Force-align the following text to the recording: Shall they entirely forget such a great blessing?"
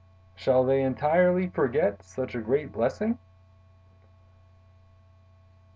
Shall 0.35 0.63
they 0.65 0.81
entirely 0.81 1.47
forget 1.47 2.01
such 2.01 2.33
a 2.33 2.41
great 2.41 2.71
blessing?" 2.71 3.19